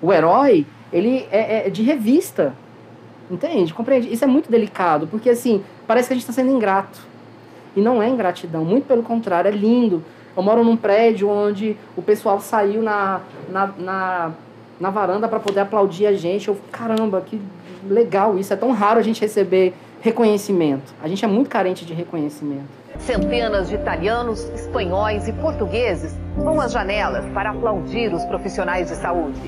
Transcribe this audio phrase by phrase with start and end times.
[0.00, 2.54] O herói, ele é, é de revista.
[3.28, 3.74] Entende?
[3.74, 4.12] Compreende?
[4.12, 7.00] Isso é muito delicado, porque assim, parece que a gente está sendo ingrato.
[7.74, 10.04] E não é ingratidão, muito pelo contrário, é lindo.
[10.36, 14.32] Eu moro num prédio onde o pessoal saiu na, na, na,
[14.78, 16.46] na varanda para poder aplaudir a gente.
[16.46, 17.40] Eu, caramba, que
[17.84, 18.52] legal isso.
[18.52, 20.94] É tão raro a gente receber reconhecimento.
[21.02, 22.68] A gente é muito carente de reconhecimento.
[22.98, 29.40] Centenas de italianos, espanhóis e portugueses vão às janelas para aplaudir os profissionais de saúde.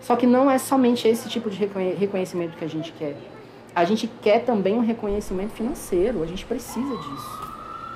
[0.00, 1.64] Só que não é somente esse tipo de
[1.98, 3.16] reconhecimento que a gente quer.
[3.74, 7.44] A gente quer também um reconhecimento financeiro, a gente precisa disso.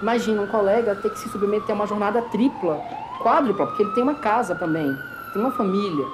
[0.01, 2.83] Imagina um colega ter que se submeter a uma jornada tripla,
[3.23, 4.97] quádrupla, porque ele tem uma casa também,
[5.33, 6.07] tem uma família.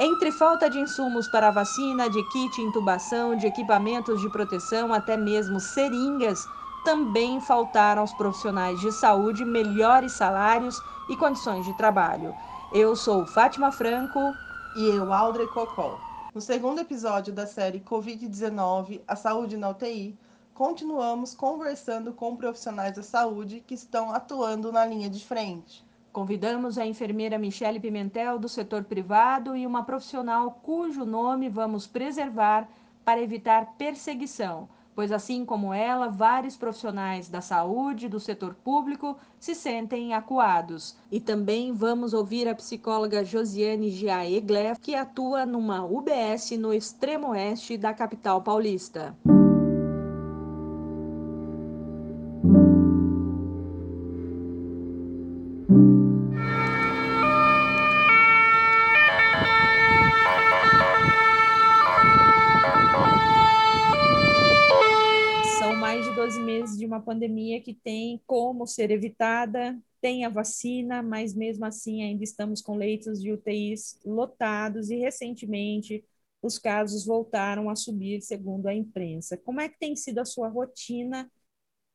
[0.00, 5.58] Entre falta de insumos para vacina, de kit intubação, de equipamentos de proteção, até mesmo
[5.58, 6.46] seringas,
[6.84, 12.36] também faltaram aos profissionais de saúde melhores salários e condições de trabalho.
[12.72, 14.32] Eu sou Fátima Franco.
[14.76, 15.98] E eu, Audrey Cocol.
[16.32, 20.16] No segundo episódio da série Covid-19 A Saúde na UTI,
[20.54, 25.87] continuamos conversando com profissionais da saúde que estão atuando na linha de frente.
[26.18, 32.68] Convidamos a enfermeira Michele Pimentel, do setor privado, e uma profissional cujo nome vamos preservar
[33.04, 39.54] para evitar perseguição, pois, assim como ela, vários profissionais da saúde do setor público se
[39.54, 40.96] sentem acuados.
[41.08, 47.28] E também vamos ouvir a psicóloga Josiane Giae Gleff, que atua numa UBS no extremo
[47.28, 49.16] oeste da capital paulista.
[66.84, 72.62] Uma pandemia que tem como ser evitada, tem a vacina, mas mesmo assim ainda estamos
[72.62, 76.04] com leitos de UTIs lotados e recentemente
[76.40, 79.36] os casos voltaram a subir, segundo a imprensa.
[79.36, 81.30] Como é que tem sido a sua rotina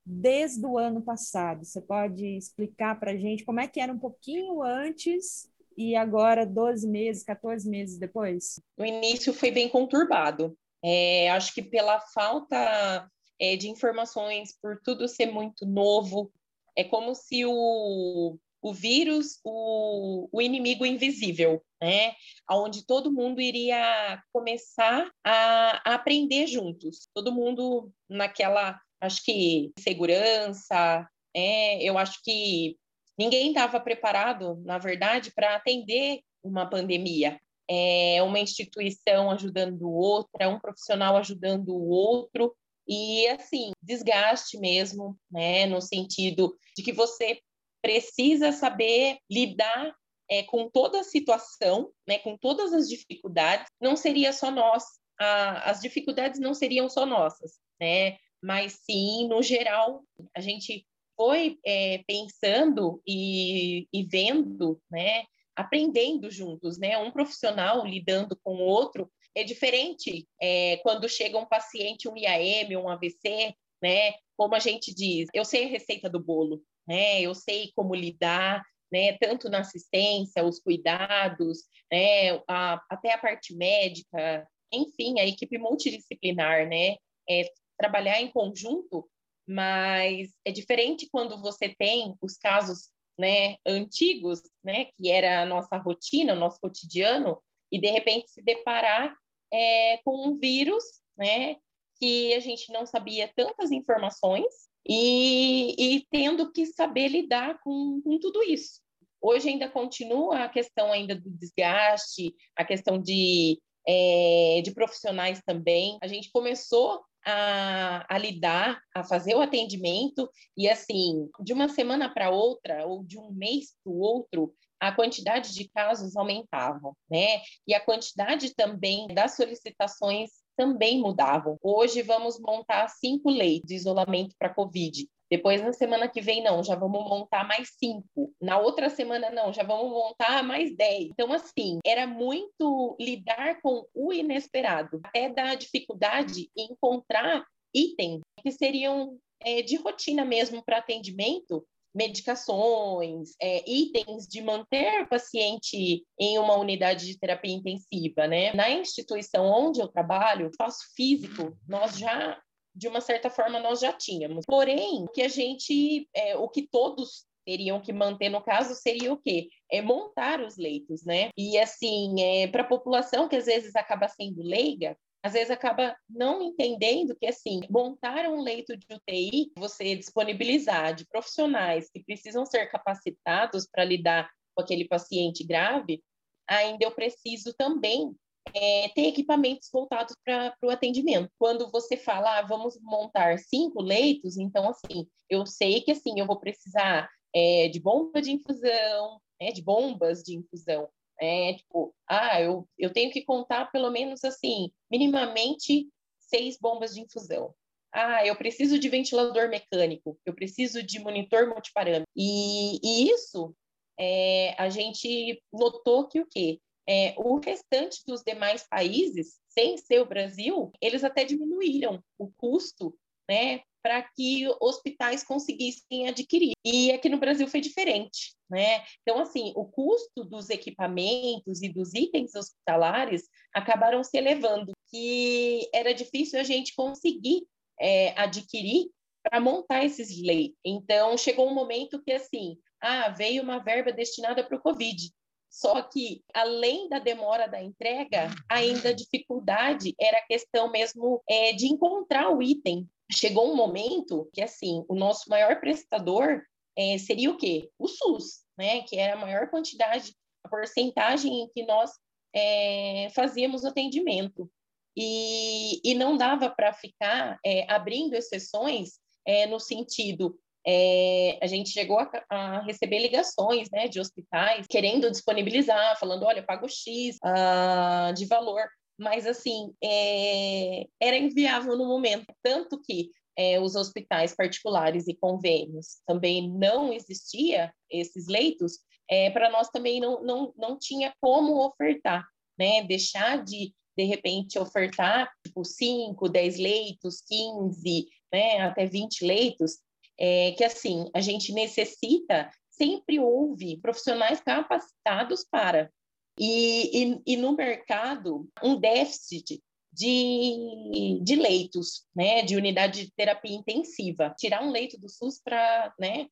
[0.05, 1.63] desde o ano passado?
[1.63, 6.45] Você pode explicar para a gente como é que era um pouquinho antes e agora
[6.45, 8.59] 12 meses, 14 meses depois?
[8.77, 10.57] No início foi bem conturbado.
[10.83, 16.31] É, acho que pela falta é, de informações, por tudo ser muito novo.
[16.75, 22.15] É como se o, o vírus, o, o inimigo invisível, né?
[22.49, 27.09] Onde todo mundo iria começar a, a aprender juntos.
[27.13, 31.07] Todo mundo naquela, acho que, segurança.
[31.35, 32.77] É, eu acho que
[33.17, 37.39] ninguém estava preparado, na verdade, para atender uma pandemia.
[37.69, 42.55] É uma instituição ajudando outra, um profissional ajudando o outro,
[42.87, 47.39] e assim, desgaste mesmo, né, no sentido de que você
[47.81, 49.93] precisa saber lidar
[50.29, 53.67] é, com toda a situação, né, com todas as dificuldades.
[53.79, 54.83] Não seria só nós,
[55.19, 60.03] a, as dificuldades não seriam só nossas, né, mas sim, no geral,
[60.35, 65.23] a gente foi é, pensando e, e vendo, né,
[65.55, 71.45] aprendendo juntos, né, um profissional lidando com o outro é diferente é, quando chega um
[71.45, 74.13] paciente, um IAM, um AVC, né?
[74.37, 77.21] Como a gente diz, eu sei a receita do bolo, né?
[77.21, 79.17] Eu sei como lidar, né?
[79.17, 82.39] Tanto na assistência, os cuidados, né?
[82.47, 86.95] A, até a parte médica, enfim, a equipe multidisciplinar, né?
[87.29, 89.09] É trabalhar em conjunto,
[89.47, 93.57] mas é diferente quando você tem os casos, né?
[93.65, 94.85] Antigos, né?
[94.97, 99.15] Que era a nossa rotina, o nosso cotidiano, e de repente se deparar
[99.53, 100.83] é, com um vírus,
[101.15, 101.57] né,
[101.99, 104.51] que a gente não sabia tantas informações
[104.85, 108.81] e, e tendo que saber lidar com, com tudo isso.
[109.21, 115.97] Hoje ainda continua a questão ainda do desgaste, a questão de, é, de profissionais também.
[116.01, 122.13] A gente começou a, a, lidar, a fazer o atendimento, e assim, de uma semana
[122.13, 124.53] para outra, ou de um mês para o outro,
[124.87, 127.41] a quantidade de casos aumentava, né?
[127.65, 131.57] E a quantidade também das solicitações também mudavam.
[131.61, 135.07] Hoje vamos montar cinco leitos de isolamento para Covid.
[135.31, 138.31] Depois, na semana que vem, não, já vamos montar mais cinco.
[138.41, 141.07] Na outra semana, não, já vamos montar mais dez.
[141.11, 147.43] Então, assim, era muito lidar com o inesperado, até da dificuldade em encontrar
[147.73, 155.09] itens que seriam é, de rotina mesmo para atendimento, medicações, é, itens de manter o
[155.09, 158.53] paciente em uma unidade de terapia intensiva, né?
[158.53, 162.41] Na instituição onde eu trabalho, espaço físico, nós já
[162.75, 164.45] de uma certa forma nós já tínhamos.
[164.47, 169.13] Porém, o que a gente, é, o que todos teriam que manter no caso seria
[169.13, 169.49] o quê?
[169.71, 171.29] É montar os leitos, né?
[171.37, 175.95] E assim, é, para a população que às vezes acaba sendo leiga, às vezes acaba
[176.09, 182.45] não entendendo que assim, montar um leito de UTI, você disponibilizar de profissionais que precisam
[182.45, 186.03] ser capacitados para lidar com aquele paciente grave,
[186.47, 188.13] ainda eu preciso também
[188.53, 191.31] é, ter equipamentos voltados para o atendimento.
[191.39, 196.25] Quando você fala, ah, vamos montar cinco leitos, então, assim, eu sei que, assim, eu
[196.25, 200.89] vou precisar é, de bomba de infusão, né, de bombas de infusão.
[201.19, 205.87] É, tipo, ah, eu, eu tenho que contar pelo menos, assim, minimamente
[206.19, 207.53] seis bombas de infusão.
[207.91, 212.07] Ah, eu preciso de ventilador mecânico, eu preciso de monitor multiparâmetro.
[212.15, 213.55] E, e isso,
[213.99, 216.59] é, a gente notou que o quê?
[216.89, 222.97] É, o restante dos demais países, sem ser o Brasil, eles até diminuíram o custo
[223.29, 226.53] né, para que hospitais conseguissem adquirir.
[226.63, 228.81] E aqui no Brasil foi diferente, né?
[229.01, 235.93] Então, assim, o custo dos equipamentos e dos itens hospitalares acabaram se elevando, que era
[235.93, 237.45] difícil a gente conseguir
[237.79, 238.89] é, adquirir
[239.21, 240.57] para montar esses leitos.
[240.65, 245.09] Então, chegou um momento que, assim, ah, veio uma verba destinada para o Covid.
[245.49, 251.53] Só que, além da demora da entrega, ainda a dificuldade era a questão mesmo é,
[251.53, 256.41] de encontrar o item chegou um momento que, assim, o nosso maior prestador
[256.77, 257.69] é, seria o quê?
[257.77, 258.81] O SUS, né?
[258.83, 261.91] Que era a maior quantidade, a porcentagem em que nós
[262.35, 264.49] é, fazíamos atendimento.
[264.95, 271.69] E, e não dava para ficar é, abrindo exceções é, no sentido é, a gente
[271.69, 278.13] chegou a, a, receber ligações né, de hospitais querendo disponibilizar, falando, olha, pago X uh,
[278.13, 278.63] de valor
[278.97, 286.01] mas assim é, era inviável no momento, tanto que é, os hospitais particulares e convênios
[286.05, 292.25] também não existia esses leitos, é, para nós também não, não, não tinha como ofertar,
[292.57, 292.83] né?
[292.83, 299.77] Deixar de de repente ofertar tipo 5, 10 leitos, 15, né, até 20 leitos,
[300.19, 305.91] é, que assim, a gente necessita, sempre houve profissionais capacitados para,
[306.39, 313.55] e, e, e no mercado, um déficit de, de leitos, né, de unidade de terapia
[313.55, 314.33] intensiva.
[314.37, 316.27] Tirar um leito do SUS para né,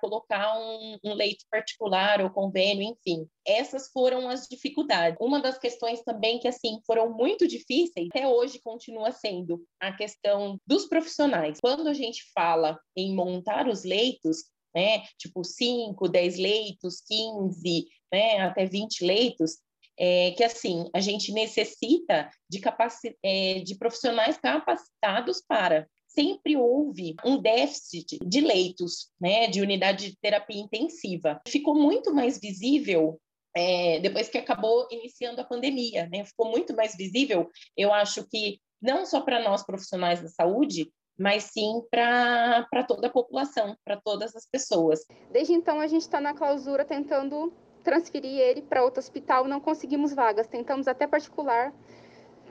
[0.00, 3.26] colocar um, um, leito particular ou convênio, enfim.
[3.46, 5.18] Essas foram as dificuldades.
[5.20, 10.58] Uma das questões também que, assim, foram muito difíceis, até hoje continua sendo a questão
[10.66, 11.58] dos profissionais.
[11.60, 14.44] Quando a gente fala em montar os leitos,
[14.74, 19.58] né, tipo 5, 10 leitos, 15, né, até 20 leitos,
[19.98, 22.60] é, que assim a gente necessita de,
[23.22, 25.86] é, de profissionais capacitados para.
[26.06, 31.40] Sempre houve um déficit de leitos, né, de unidade de terapia intensiva.
[31.48, 33.18] Ficou muito mais visível
[33.56, 36.24] é, depois que acabou iniciando a pandemia, né?
[36.24, 37.50] Ficou muito mais visível.
[37.76, 43.10] Eu acho que não só para nós profissionais da saúde, mas sim para toda a
[43.10, 45.04] população, para todas as pessoas.
[45.30, 50.12] Desde então, a gente está na clausura tentando transferir ele para outro hospital, não conseguimos
[50.14, 51.72] vagas, tentamos até particular,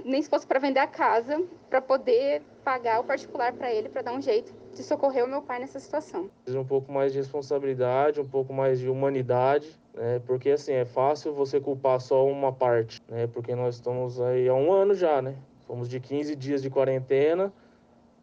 [0.03, 4.01] nem se fosse para vender a casa, para poder pagar o particular para ele, para
[4.01, 6.29] dar um jeito de socorrer o meu pai nessa situação.
[6.47, 10.21] Um pouco mais de responsabilidade, um pouco mais de humanidade, né?
[10.25, 13.27] Porque assim, é fácil você culpar só uma parte, né?
[13.27, 15.35] Porque nós estamos aí há um ano já, né?
[15.67, 17.51] Fomos de 15 dias de quarentena,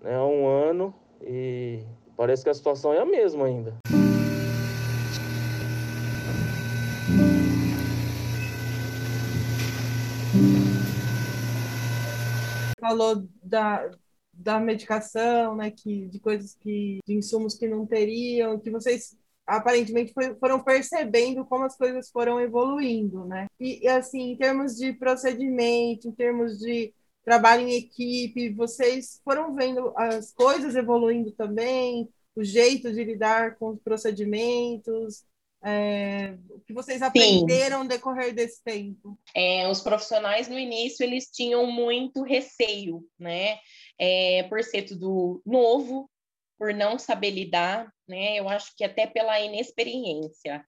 [0.01, 0.17] né?
[0.17, 1.81] Há um ano e
[2.17, 3.75] parece que a situação é a mesma ainda.
[12.89, 13.91] Falou da,
[14.33, 19.17] da medicação, né, que, de coisas que, de insumos que não teriam, que vocês
[19.47, 23.47] aparentemente foi, foram percebendo como as coisas foram evoluindo, né?
[23.59, 26.93] E, e, assim, em termos de procedimento, em termos de
[27.25, 33.71] trabalho em equipe, vocês foram vendo as coisas evoluindo também, o jeito de lidar com
[33.71, 35.25] os procedimentos,
[35.65, 39.19] é, o que vocês aprenderam no decorrer desse tempo?
[39.35, 43.59] É, os profissionais no início eles tinham muito receio, né?
[43.99, 46.09] É, por ser tudo novo,
[46.59, 48.39] por não saber lidar, né?
[48.39, 50.65] Eu acho que até pela inexperiência.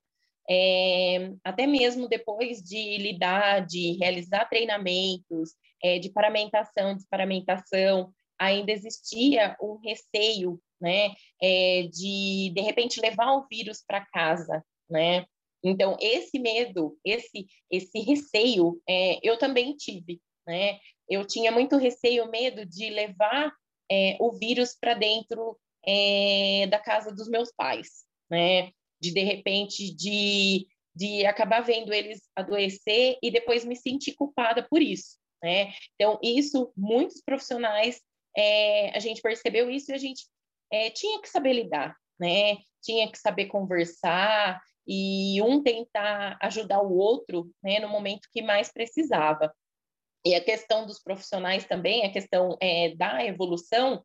[0.49, 5.51] É, até mesmo depois de lidar, de realizar treinamentos,
[5.83, 13.47] é, de paramentação, desparamentação, ainda existia um receio, né, é, de de repente levar o
[13.47, 15.25] vírus para casa, né?
[15.63, 20.79] Então, esse medo, esse, esse receio, é, eu também tive, né?
[21.09, 23.53] Eu tinha muito receio, medo de levar
[23.91, 28.71] é, o vírus para dentro é, da casa dos meus pais, né?
[29.01, 34.81] De de repente de, de acabar vendo eles adoecer e depois me sentir culpada por
[34.81, 35.73] isso, né?
[35.95, 38.01] Então isso muitos profissionais
[38.37, 40.25] é, a gente percebeu isso e a gente
[40.73, 42.57] é, tinha que saber lidar, né?
[42.83, 44.61] Tinha que saber conversar
[44.93, 47.79] e um tentar ajudar o outro, né?
[47.79, 49.55] No momento que mais precisava.
[50.27, 54.05] E a questão dos profissionais também, a questão é, da evolução,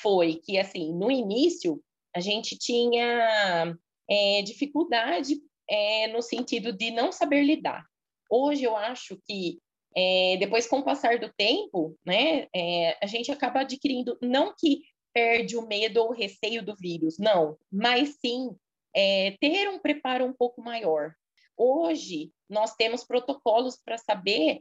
[0.00, 1.84] foi que, assim, no início,
[2.16, 3.76] a gente tinha
[4.08, 5.36] é, dificuldade
[5.68, 7.84] é, no sentido de não saber lidar.
[8.30, 9.58] Hoje, eu acho que,
[9.94, 14.80] é, depois, com o passar do tempo, né, é, a gente acaba adquirindo, não que
[15.12, 18.56] perde o medo ou o receio do vírus, não, mas sim
[18.94, 21.14] é, ter um preparo um pouco maior.
[21.56, 24.60] Hoje, nós temos protocolos para saber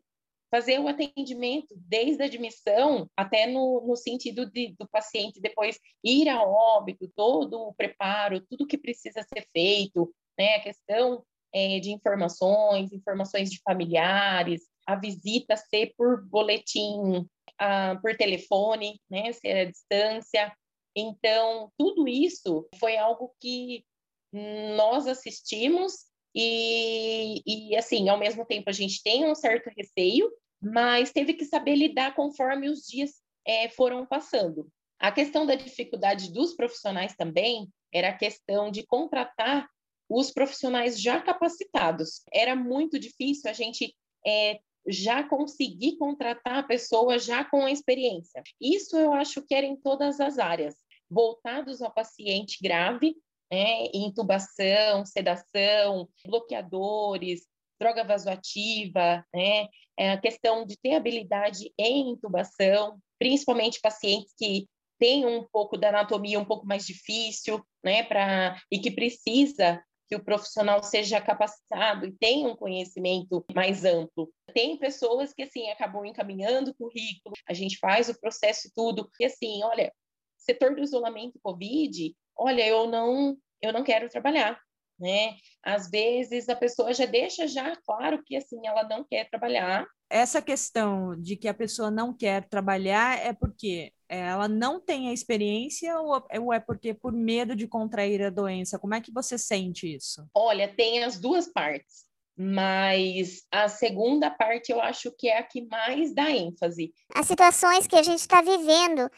[0.51, 6.27] fazer o atendimento desde a admissão até no, no sentido de, do paciente depois ir
[6.27, 10.55] a óbito, todo o preparo, tudo que precisa ser feito, né?
[10.55, 11.23] A questão
[11.53, 17.25] é, de informações, informações de familiares, a visita ser por boletim,
[17.57, 19.31] a, por telefone, né?
[19.31, 20.53] Ser à distância.
[20.93, 23.85] Então, tudo isso foi algo que
[24.31, 31.11] nós assistimos e, e, assim, ao mesmo tempo a gente tem um certo receio, mas
[31.11, 34.69] teve que saber lidar conforme os dias é, foram passando.
[34.99, 39.67] A questão da dificuldade dos profissionais também era a questão de contratar
[40.07, 42.21] os profissionais já capacitados.
[42.31, 43.95] Era muito difícil a gente
[44.25, 48.43] é, já conseguir contratar a pessoa já com a experiência.
[48.59, 50.75] Isso eu acho que era em todas as áreas,
[51.09, 53.15] voltados ao paciente grave
[53.51, 57.41] né, intubação, sedação, bloqueadores,
[57.79, 59.67] droga vasoativa, né,
[59.97, 64.67] é a questão de ter habilidade em intubação, principalmente pacientes que
[64.99, 70.15] têm um pouco da anatomia um pouco mais difícil, né, para e que precisa que
[70.15, 74.29] o profissional seja capacitado e tenha um conhecimento mais amplo.
[74.53, 79.09] Tem pessoas que assim acabam encaminhando o currículo, a gente faz o processo e tudo,
[79.19, 79.91] e assim, olha,
[80.37, 84.59] setor do isolamento COVID, olha, eu não, eu não quero trabalhar,
[84.99, 85.35] né?
[85.63, 89.85] Às vezes a pessoa já deixa já claro que assim ela não quer trabalhar.
[90.09, 95.13] Essa questão de que a pessoa não quer trabalhar é porque ela não tem a
[95.13, 98.79] experiência ou é porque por medo de contrair a doença?
[98.79, 100.25] Como é que você sente isso?
[100.35, 102.05] Olha, tem as duas partes,
[102.35, 106.91] mas a segunda parte eu acho que é a que mais dá ênfase.
[107.15, 109.09] As situações que a gente está vivendo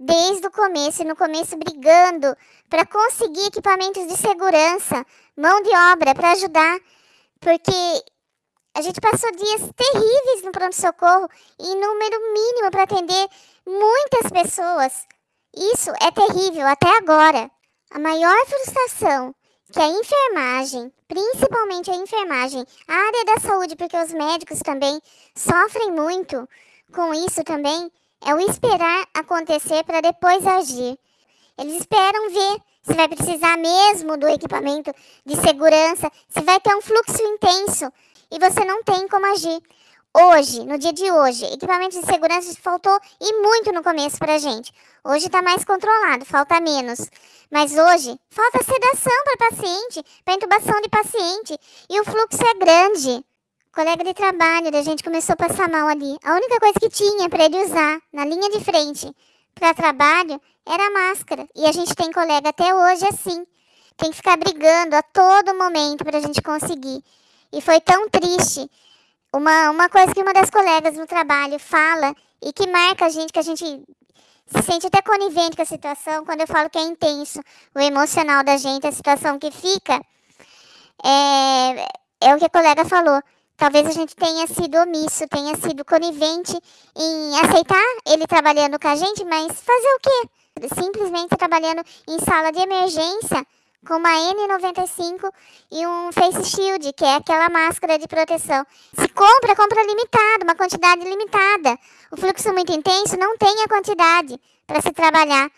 [0.00, 2.34] desde o começo, e no começo brigando
[2.70, 5.04] para conseguir equipamentos de segurança,
[5.36, 6.80] mão de obra para ajudar,
[7.38, 8.02] porque
[8.74, 11.28] a gente passou dias terríveis no pronto-socorro
[11.58, 13.28] em número mínimo para atender
[13.66, 15.06] muitas pessoas.
[15.54, 17.50] Isso é terrível até agora.
[17.90, 19.34] A maior frustração
[19.70, 25.00] que a enfermagem, principalmente a enfermagem, a área da saúde, porque os médicos também
[25.34, 26.48] sofrem muito
[26.94, 27.90] com isso também,
[28.24, 30.98] é o esperar acontecer para depois agir.
[31.58, 34.92] Eles esperam ver se vai precisar mesmo do equipamento
[35.24, 37.92] de segurança, se vai ter um fluxo intenso
[38.30, 39.60] e você não tem como agir.
[40.12, 44.72] Hoje, no dia de hoje, equipamento de segurança faltou e muito no começo para gente.
[45.04, 47.08] Hoje está mais controlado, falta menos.
[47.50, 51.58] Mas hoje, falta sedação para paciente, para intubação de paciente.
[51.88, 53.24] E o fluxo é grande
[53.72, 56.16] colega de trabalho da gente começou a passar mal ali.
[56.24, 59.14] A única coisa que tinha para ele usar na linha de frente
[59.54, 61.48] para trabalho era a máscara.
[61.54, 63.46] E a gente tem colega até hoje assim.
[63.96, 67.02] Tem que ficar brigando a todo momento para a gente conseguir.
[67.52, 68.68] E foi tão triste.
[69.32, 73.32] Uma, uma coisa que uma das colegas no trabalho fala e que marca a gente,
[73.32, 73.64] que a gente
[74.46, 77.40] se sente até conivente com a situação, quando eu falo que é intenso
[77.72, 80.00] o emocional da gente, a situação que fica,
[81.04, 81.88] é,
[82.20, 83.22] é o que a colega falou.
[83.60, 86.58] Talvez a gente tenha sido omisso, tenha sido conivente
[86.96, 90.70] em aceitar ele trabalhando com a gente, mas fazer o quê?
[90.82, 93.46] Simplesmente trabalhando em sala de emergência
[93.86, 95.30] com uma N95
[95.72, 98.64] e um face shield, que é aquela máscara de proteção.
[98.94, 101.78] Se compra, compra limitado, uma quantidade limitada.
[102.10, 105.50] O fluxo muito intenso não tem a quantidade para se trabalhar.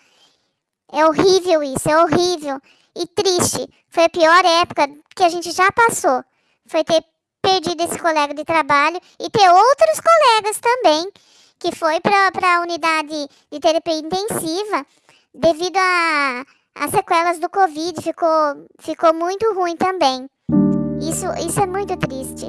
[0.90, 2.60] É horrível isso, é horrível
[2.96, 3.72] e triste.
[3.88, 6.24] Foi a pior época que a gente já passou.
[6.66, 7.11] Foi ter
[7.42, 11.10] perdido esse colega de trabalho e ter outros colegas também
[11.58, 14.84] que foi para a unidade de terapia intensiva
[15.32, 16.44] devido a,
[16.74, 18.02] a sequelas do Covid.
[18.02, 20.28] Ficou, ficou muito ruim também.
[21.00, 22.46] Isso, isso é muito triste.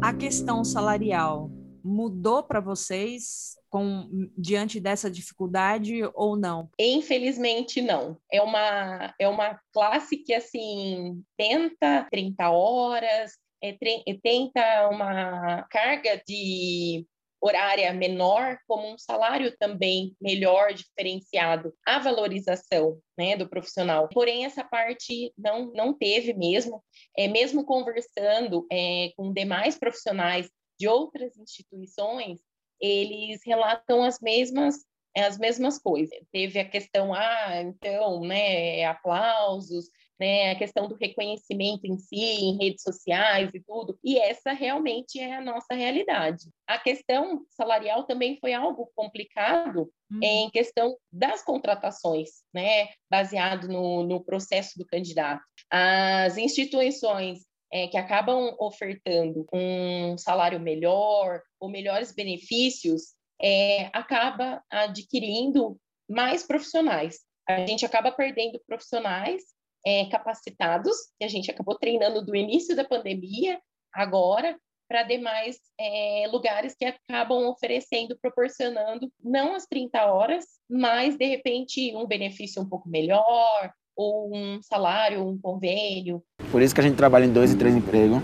[0.00, 1.50] A questão salarial
[1.84, 6.70] mudou para vocês com diante dessa dificuldade ou não?
[6.78, 8.16] Infelizmente não.
[8.32, 13.32] É uma é uma classe que assim tenta 30 horas,
[13.62, 13.76] é,
[14.22, 17.06] tenta uma carga de
[17.40, 24.08] horária menor como um salário também melhor, diferenciado, a valorização né, do profissional.
[24.08, 26.82] Porém, essa parte não, não teve mesmo,
[27.16, 32.40] é, mesmo conversando é, com demais profissionais de outras instituições,
[32.80, 36.18] eles relatam as mesmas as mesmas coisas.
[36.30, 39.86] Teve a questão, ah, então, né, aplausos,
[40.18, 45.18] né, a questão do reconhecimento em si, em redes sociais e tudo, e essa realmente
[45.20, 46.48] é a nossa realidade.
[46.66, 50.20] A questão salarial também foi algo complicado hum.
[50.22, 55.42] em questão das contratações, né, baseado no, no processo do candidato.
[55.70, 65.78] As instituições é, que acabam ofertando um salário melhor ou melhores benefícios, é, acaba adquirindo
[66.08, 67.20] mais profissionais.
[67.48, 69.42] A gente acaba perdendo profissionais
[69.86, 73.60] é, capacitados, que a gente acabou treinando do início da pandemia,
[73.92, 74.58] agora,
[74.88, 81.94] para demais é, lugares que acabam oferecendo, proporcionando não as 30 horas, mas de repente
[81.94, 86.22] um benefício um pouco melhor, ou um salário, um convênio.
[86.52, 88.22] Por isso que a gente trabalha em dois e três empregos.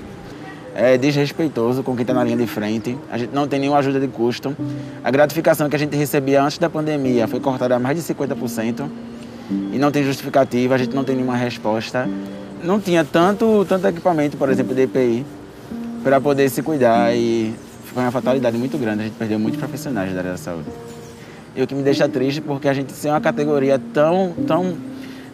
[0.72, 2.96] É desrespeitoso com quem está na linha de frente.
[3.10, 4.56] A gente não tem nenhuma ajuda de custo.
[5.02, 8.88] A gratificação que a gente recebia antes da pandemia foi cortada a mais de 50%
[9.72, 12.08] e não tem justificativa, a gente não tem nenhuma resposta.
[12.62, 15.26] Não tinha tanto, tanto equipamento, por exemplo, de EPI,
[16.02, 17.52] para poder se cuidar e
[17.84, 19.00] foi uma fatalidade muito grande.
[19.00, 20.68] A gente perdeu muitos profissionais da área da saúde.
[21.54, 24.76] E o que me deixa triste porque a gente ser uma categoria tão, tão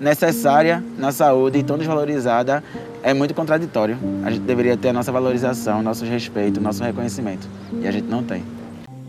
[0.01, 2.65] necessária na saúde e tão desvalorizada
[3.03, 3.99] é muito contraditório.
[4.25, 7.47] A gente deveria ter a nossa valorização, nosso respeito, nosso reconhecimento.
[7.81, 8.43] E a gente não tem.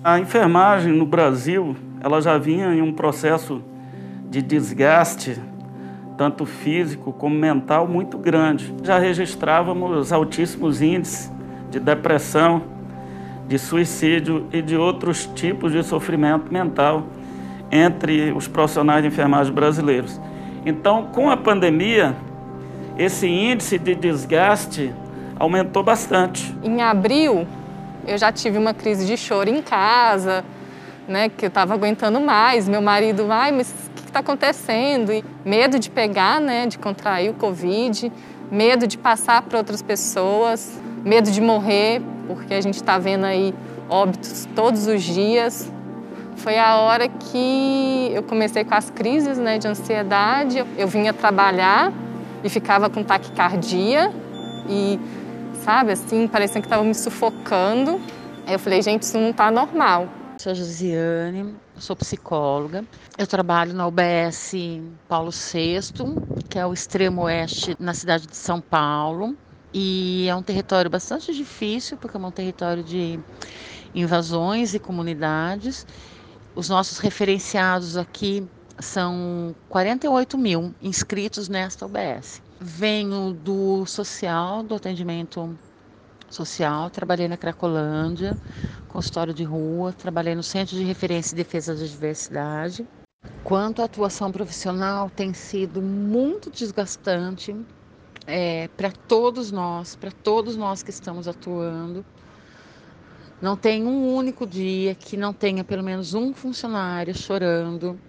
[0.04, 3.62] A enfermagem no Brasil, ela já vinha em um processo
[4.30, 5.40] de desgaste,
[6.18, 8.74] tanto físico como mental, muito grande.
[8.84, 11.32] Já registrávamos altíssimos índices
[11.70, 12.64] de depressão,
[13.48, 17.06] de suicídio e de outros tipos de sofrimento mental
[17.70, 20.20] entre os profissionais de enfermagem brasileiros.
[20.66, 22.16] Então, com a pandemia,
[22.98, 24.94] esse índice de desgaste
[25.40, 26.56] aumentou bastante.
[26.64, 27.48] Em abril,
[28.08, 30.46] eu já tive uma crise de choro em casa,
[31.08, 32.70] né, que eu estava aguentando mais.
[32.70, 33.74] Meu marido, ai, mas
[34.06, 35.12] está acontecendo.
[35.12, 38.12] E medo de pegar, né, de contrair o Covid,
[38.52, 43.54] medo de passar para outras pessoas, medo de morrer, porque a gente está vendo aí
[43.90, 45.72] óbitos todos os dias.
[46.38, 50.66] Foi a hora que eu comecei com as crises né, de ansiedade.
[50.78, 51.94] Eu vinha trabalhar
[52.44, 54.12] e ficava com taquicardia
[54.68, 55.00] e,
[55.64, 58.02] sabe, assim, parecia que estava me sufocando.
[58.48, 60.08] Aí eu falei, gente, isso não está normal.
[60.40, 62.84] Sou Josiane, sou psicóloga.
[63.18, 64.54] Eu trabalho na UBS
[65.08, 65.80] Paulo VI,
[66.50, 69.36] que é o extremo oeste na cidade de São Paulo.
[69.74, 73.20] E é um território bastante difícil, porque é um território de
[73.94, 75.86] invasões e comunidades.
[76.54, 78.46] Os nossos referenciados aqui
[78.78, 82.42] são 48 mil inscritos nesta UBS.
[82.60, 85.58] Venho do social, do atendimento
[86.30, 88.38] social, trabalhei na Cracolândia,
[88.90, 92.86] consultório de rua, trabalhei no Centro de Referência e Defesa da Diversidade.
[93.46, 97.56] Quanto à atuação profissional, tem sido muito desgastante
[98.28, 102.06] é, para todos nós, para todos nós que estamos atuando.
[103.42, 108.00] Não tem um único dia que não tenha pelo menos um funcionário chorando,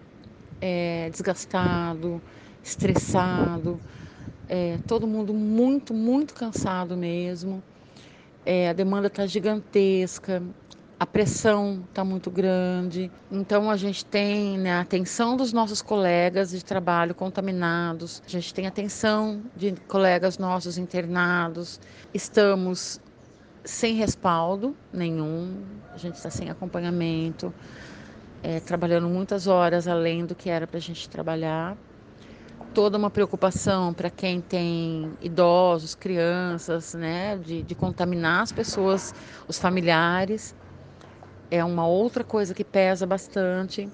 [0.61, 2.21] é, desgastado,
[2.63, 3.81] estressado,
[4.47, 7.63] é, todo mundo muito, muito cansado mesmo.
[8.45, 10.43] É, a demanda está gigantesca,
[11.01, 13.11] a pressão está muito grande.
[13.31, 18.53] Então a gente tem né, a atenção dos nossos colegas de trabalho contaminados, a gente
[18.53, 21.81] tem a atenção de colegas nossos internados.
[22.13, 23.01] Estamos
[23.65, 25.63] sem respaldo nenhum,
[25.95, 27.53] a gente está sem acompanhamento,
[28.43, 31.77] é, trabalhando muitas horas além do que era para a gente trabalhar
[32.73, 39.15] toda uma preocupação para quem tem idosos, crianças, né, de, de contaminar as pessoas,
[39.47, 40.55] os familiares.
[41.51, 43.89] É uma outra coisa que pesa bastante.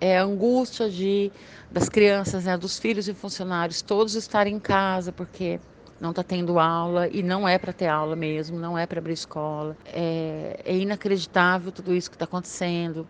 [0.00, 1.32] É a angústia de,
[1.70, 5.60] das crianças, né, dos filhos e funcionários, todos estarem em casa, porque
[6.00, 9.14] não está tendo aula e não é para ter aula mesmo, não é para abrir
[9.14, 9.76] escola.
[9.86, 13.06] É, é inacreditável tudo isso que está acontecendo.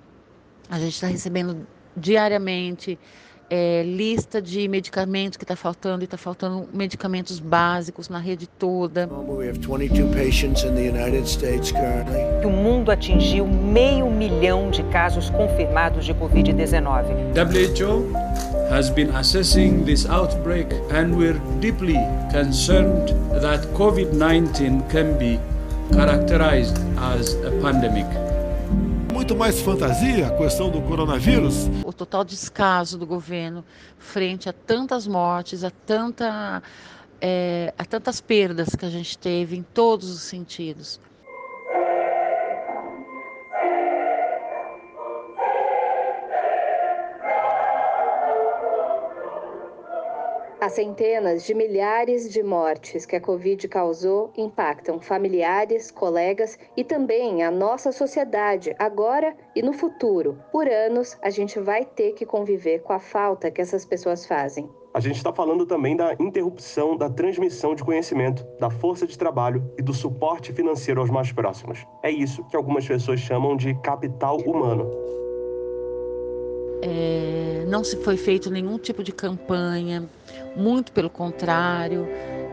[0.70, 2.98] A gente está recebendo diariamente
[3.48, 9.08] é, lista de medicamentos que está faltando e está faltando medicamentos básicos na rede toda.
[12.44, 17.04] O mundo atingiu meio milhão de casos confirmados de Covid-19.
[17.34, 18.12] WHO
[18.70, 21.96] has been assessing this outbreak and we're deeply
[22.32, 25.38] concerned that COVID-19 can be
[25.92, 28.25] characterized as a pandemic
[29.26, 31.68] muito mais fantasia a questão do coronavírus.
[31.84, 33.64] O total descaso do governo
[33.98, 36.62] frente a tantas mortes, a, tanta,
[37.20, 41.00] é, a tantas perdas que a gente teve em todos os sentidos.
[50.58, 57.42] As centenas de milhares de mortes que a Covid causou impactam familiares, colegas e também
[57.42, 60.38] a nossa sociedade, agora e no futuro.
[60.50, 64.66] Por anos, a gente vai ter que conviver com a falta que essas pessoas fazem.
[64.94, 69.62] A gente está falando também da interrupção da transmissão de conhecimento, da força de trabalho
[69.78, 71.86] e do suporte financeiro aos mais próximos.
[72.02, 74.90] É isso que algumas pessoas chamam de capital humano.
[76.82, 80.08] É, não se foi feito nenhum tipo de campanha,
[80.56, 82.06] muito pelo contrário,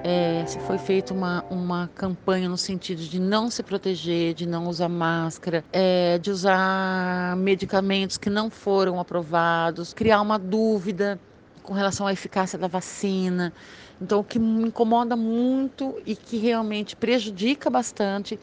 [0.04, 4.68] é, se foi feita uma, uma campanha no sentido de não se proteger, de não
[4.68, 11.18] usar máscara, é, de usar medicamentos que não foram aprovados, criar uma dúvida
[11.62, 13.54] com relação à eficácia da vacina.
[14.02, 18.38] Então, o que me incomoda muito e que realmente prejudica bastante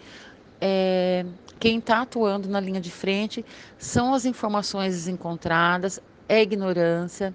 [0.59, 1.27] é,
[1.59, 3.45] quem está atuando na linha de frente
[3.77, 6.01] são as informações desencontradas,
[6.31, 7.35] é ignorância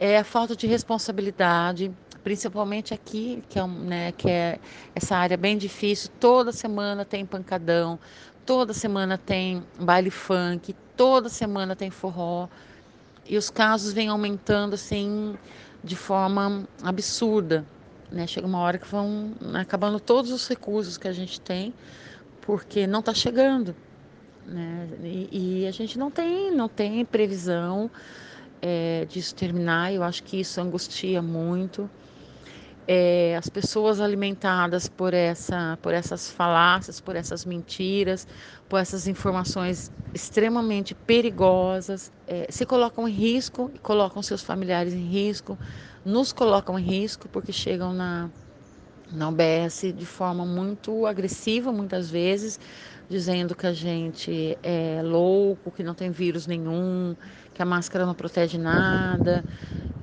[0.00, 1.92] é a falta de responsabilidade,
[2.24, 4.58] principalmente aqui, que é, né, que é
[4.96, 6.10] essa área bem difícil.
[6.18, 7.98] Toda semana tem pancadão,
[8.44, 12.48] toda semana tem baile funk, toda semana tem forró.
[13.24, 15.38] E os casos vêm aumentando assim
[15.84, 17.64] de forma absurda.
[18.10, 18.26] Né?
[18.26, 21.72] Chega uma hora que vão acabando todos os recursos que a gente tem,
[22.40, 23.74] porque não está chegando.
[24.46, 24.88] Né?
[25.02, 27.90] E, e a gente não tem, não tem previsão
[28.62, 29.92] é, disso terminar.
[29.92, 31.90] Eu acho que isso angustia muito.
[32.88, 38.26] É, as pessoas alimentadas por, essa, por essas falácias, por essas mentiras,
[38.68, 45.58] por essas informações extremamente perigosas, é, se colocam em risco colocam seus familiares em risco,
[46.04, 48.30] nos colocam em risco porque chegam na,
[49.12, 52.58] na UBS de forma muito agressiva, muitas vezes,
[53.08, 57.16] dizendo que a gente é louco, que não tem vírus nenhum,
[57.54, 59.44] que a máscara não protege nada,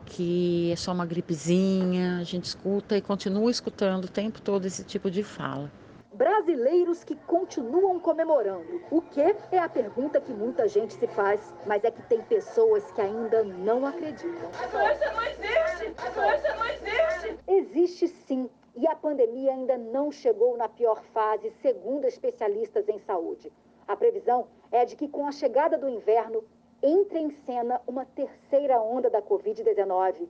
[0.06, 2.20] que é só uma gripezinha.
[2.20, 5.72] A gente escuta e continua escutando o tempo todo esse tipo de fala.
[6.14, 8.82] Brasileiros que continuam comemorando.
[8.92, 9.20] O que
[9.52, 13.44] é a pergunta que muita gente se faz, mas é que tem pessoas que ainda
[13.44, 14.52] não acreditam.
[14.62, 15.94] A doença não existe!
[15.98, 17.40] A doença não existe!
[17.48, 18.48] Existe sim.
[18.76, 23.52] E a pandemia ainda não chegou na pior fase, segundo especialistas em saúde.
[23.88, 26.44] A previsão é de que, com a chegada do inverno,
[26.82, 30.28] entra em cena uma terceira onda da Covid-19,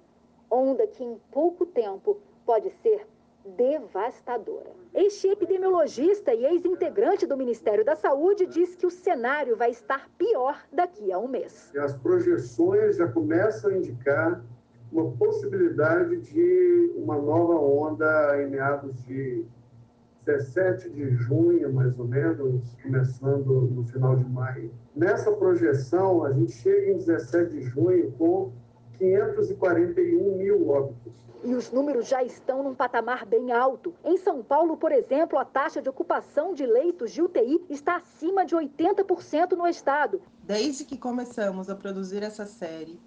[0.52, 3.08] onda que em pouco tempo pode ser
[3.46, 4.72] devastadora.
[4.94, 10.64] Este epidemiologista e ex-integrante do Ministério da Saúde diz que o cenário vai estar pior
[10.72, 11.72] daqui a um mês.
[11.76, 14.44] As projeções já começam a indicar
[14.94, 19.44] uma possibilidade de uma nova onda em meados de
[20.26, 24.72] 17 de junho, mais ou menos, começando no final de maio.
[24.96, 28.52] Nessa projeção, a gente chega em 17 de junho com
[28.98, 31.12] 541 mil óbitos.
[31.44, 33.94] E os números já estão num patamar bem alto.
[34.06, 38.46] Em São Paulo, por exemplo, a taxa de ocupação de leitos de UTI está acima
[38.46, 40.22] de 80% no estado.
[40.44, 42.98] Desde que começamos a produzir essa série,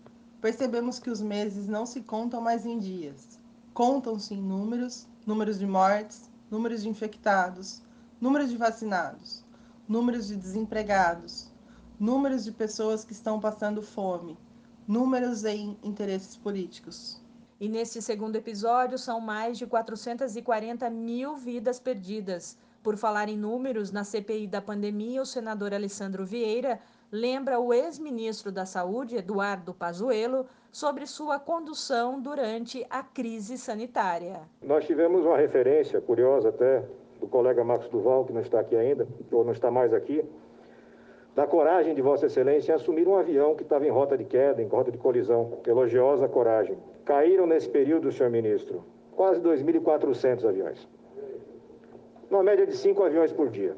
[0.46, 3.36] percebemos que os meses não se contam mais em dias.
[3.74, 7.82] Contam-se em números, números de mortes, números de infectados,
[8.20, 9.44] números de vacinados,
[9.88, 11.50] números de desempregados,
[11.98, 14.38] números de pessoas que estão passando fome,
[14.86, 17.20] números em interesses políticos.
[17.58, 22.56] E neste segundo episódio são mais de 440 mil vidas perdidas.
[22.84, 26.78] Por falar em números, na CPI da pandemia, o senador Alessandro Vieira
[27.10, 34.42] lembra o ex-ministro da Saúde, Eduardo Pazuello, sobre sua condução durante a crise sanitária.
[34.62, 36.84] Nós tivemos uma referência curiosa até
[37.18, 40.22] do colega Marcos Duval, que não está aqui ainda, ou não está mais aqui,
[41.34, 44.62] da coragem de Vossa Excelência em assumir um avião que estava em rota de queda,
[44.62, 45.58] em rota de colisão.
[45.66, 46.78] Elogiosa coragem.
[47.04, 50.88] Caíram nesse período, senhor ministro, quase 2.400 aviões.
[52.30, 53.76] Uma média de cinco aviões por dia.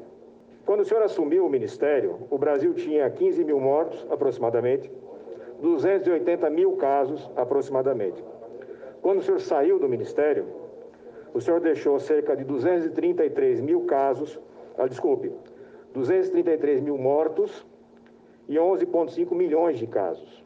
[0.69, 4.91] Quando o senhor assumiu o ministério, o Brasil tinha 15 mil mortos, aproximadamente,
[5.59, 8.23] 280 mil casos aproximadamente.
[9.01, 10.45] Quando o senhor saiu do Ministério,
[11.33, 14.39] o senhor deixou cerca de 233 mil casos,
[14.77, 15.31] ah, desculpe,
[15.91, 17.65] 233 mil mortos
[18.47, 20.45] e 11,5 milhões de casos.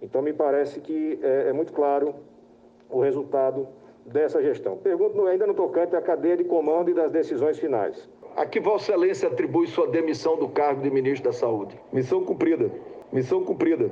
[0.00, 2.14] Então, me parece que é, é, muito claro
[2.88, 3.68] o resultado
[4.06, 4.78] dessa gestão.
[4.78, 8.08] Pergunto ainda no tocante à cadeia de comando e das decisões finais.
[8.36, 11.74] A que Vossa Excelência atribui sua demissão do cargo de ministro da Saúde?
[11.92, 12.70] Missão cumprida.
[13.12, 13.90] Missão cumprida.